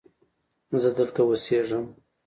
[0.81, 1.85] زه دلته اوسیږم.